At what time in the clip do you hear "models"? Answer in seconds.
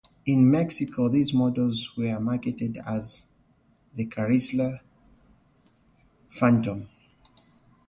1.31-1.95